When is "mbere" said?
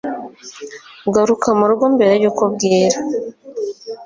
1.95-2.13